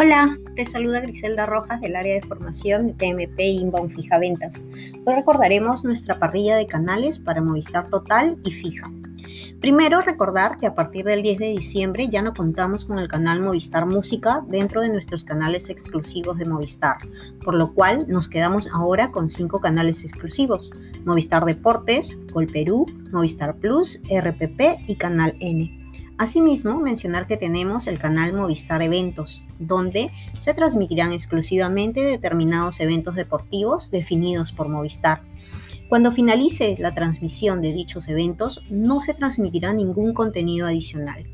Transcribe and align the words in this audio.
Hola, 0.00 0.38
te 0.54 0.64
saluda 0.64 1.00
Griselda 1.00 1.44
Rojas 1.44 1.80
del 1.80 1.96
área 1.96 2.14
de 2.14 2.22
formación 2.22 2.86
de 2.86 2.92
TMP 2.92 3.40
Inbound 3.40 3.90
Fija 3.90 4.16
Ventas. 4.20 4.64
Hoy 5.04 5.12
recordaremos 5.12 5.82
nuestra 5.82 6.20
parrilla 6.20 6.54
de 6.54 6.68
canales 6.68 7.18
para 7.18 7.42
Movistar 7.42 7.90
Total 7.90 8.38
y 8.44 8.52
Fija. 8.52 8.88
Primero, 9.60 10.00
recordar 10.00 10.56
que 10.56 10.68
a 10.68 10.76
partir 10.76 11.04
del 11.04 11.22
10 11.22 11.38
de 11.38 11.48
diciembre 11.48 12.08
ya 12.08 12.22
no 12.22 12.32
contamos 12.32 12.84
con 12.84 13.00
el 13.00 13.08
canal 13.08 13.40
Movistar 13.40 13.86
Música 13.86 14.44
dentro 14.46 14.82
de 14.82 14.88
nuestros 14.88 15.24
canales 15.24 15.68
exclusivos 15.68 16.38
de 16.38 16.44
Movistar, 16.44 16.98
por 17.44 17.54
lo 17.54 17.74
cual 17.74 18.06
nos 18.06 18.28
quedamos 18.28 18.68
ahora 18.72 19.10
con 19.10 19.28
cinco 19.28 19.60
canales 19.60 20.04
exclusivos: 20.04 20.70
Movistar 21.04 21.44
Deportes, 21.44 22.16
Gol 22.32 22.46
Perú, 22.46 22.86
Movistar 23.10 23.56
Plus, 23.56 23.98
RPP 24.08 24.60
y 24.86 24.94
Canal 24.94 25.34
N. 25.40 25.87
Asimismo, 26.18 26.80
mencionar 26.80 27.28
que 27.28 27.36
tenemos 27.36 27.86
el 27.86 28.00
canal 28.00 28.32
Movistar 28.32 28.82
Eventos, 28.82 29.44
donde 29.60 30.10
se 30.40 30.52
transmitirán 30.52 31.12
exclusivamente 31.12 32.00
determinados 32.00 32.80
eventos 32.80 33.14
deportivos 33.14 33.92
definidos 33.92 34.50
por 34.50 34.68
Movistar. 34.68 35.22
Cuando 35.88 36.10
finalice 36.10 36.76
la 36.80 36.92
transmisión 36.92 37.62
de 37.62 37.72
dichos 37.72 38.08
eventos, 38.08 38.64
no 38.68 39.00
se 39.00 39.14
transmitirá 39.14 39.72
ningún 39.72 40.12
contenido 40.12 40.66
adicional. 40.66 41.24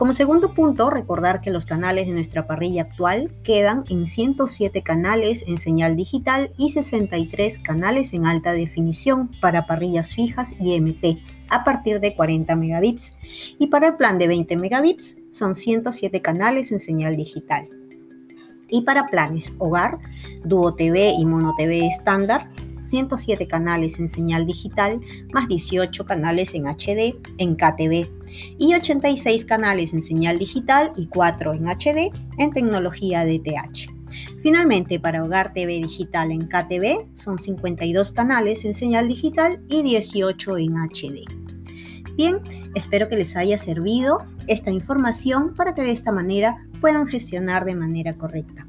Como 0.00 0.14
segundo 0.14 0.54
punto, 0.54 0.88
recordar 0.88 1.42
que 1.42 1.50
los 1.50 1.66
canales 1.66 2.06
de 2.06 2.14
nuestra 2.14 2.46
parrilla 2.46 2.84
actual 2.84 3.30
quedan 3.44 3.84
en 3.90 4.06
107 4.06 4.82
canales 4.82 5.44
en 5.46 5.58
señal 5.58 5.94
digital 5.94 6.52
y 6.56 6.70
63 6.70 7.58
canales 7.58 8.14
en 8.14 8.24
alta 8.24 8.52
definición 8.52 9.30
para 9.42 9.66
parrillas 9.66 10.14
fijas 10.14 10.56
y 10.58 10.80
MT 10.80 11.20
a 11.50 11.64
partir 11.64 12.00
de 12.00 12.14
40 12.14 12.56
megabits. 12.56 13.18
Y 13.58 13.66
para 13.66 13.88
el 13.88 13.96
plan 13.96 14.16
de 14.16 14.28
20 14.28 14.56
megabits 14.56 15.16
son 15.32 15.54
107 15.54 16.22
canales 16.22 16.72
en 16.72 16.78
señal 16.78 17.14
digital. 17.14 17.68
Y 18.70 18.80
para 18.84 19.04
planes 19.04 19.52
hogar, 19.58 19.98
Duo 20.42 20.76
TV 20.76 21.10
y 21.10 21.26
Mono 21.26 21.54
TV 21.58 21.86
estándar, 21.86 22.48
107 22.80 23.46
canales 23.46 23.98
en 23.98 24.08
señal 24.08 24.46
digital 24.46 24.98
más 25.34 25.46
18 25.46 26.06
canales 26.06 26.54
en 26.54 26.68
HD 26.68 27.16
en 27.36 27.54
KTV 27.54 28.19
y 28.58 28.74
86 28.74 29.44
canales 29.44 29.92
en 29.92 30.02
señal 30.02 30.38
digital 30.38 30.92
y 30.96 31.06
4 31.06 31.54
en 31.54 31.66
HD 31.66 32.12
en 32.38 32.50
tecnología 32.52 33.24
DTH. 33.24 34.00
Finalmente, 34.42 34.98
para 34.98 35.22
Hogar 35.22 35.52
TV 35.52 35.74
Digital 35.74 36.30
en 36.32 36.46
KTV 36.46 37.06
son 37.14 37.38
52 37.38 38.12
canales 38.12 38.64
en 38.64 38.74
señal 38.74 39.08
digital 39.08 39.60
y 39.68 39.82
18 39.82 40.58
en 40.58 40.72
HD. 40.76 41.24
Bien, 42.16 42.40
espero 42.74 43.08
que 43.08 43.16
les 43.16 43.36
haya 43.36 43.58
servido 43.58 44.26
esta 44.46 44.70
información 44.70 45.54
para 45.54 45.74
que 45.74 45.82
de 45.82 45.92
esta 45.92 46.12
manera 46.12 46.66
puedan 46.80 47.06
gestionar 47.06 47.64
de 47.64 47.74
manera 47.74 48.14
correcta. 48.14 48.66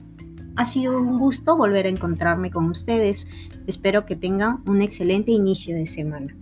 Ha 0.57 0.65
sido 0.65 0.99
un 0.99 1.17
gusto 1.17 1.55
volver 1.55 1.85
a 1.85 1.89
encontrarme 1.89 2.51
con 2.51 2.69
ustedes. 2.69 3.27
Espero 3.67 4.05
que 4.05 4.15
tengan 4.15 4.61
un 4.65 4.81
excelente 4.81 5.31
inicio 5.31 5.75
de 5.75 5.85
semana. 5.85 6.35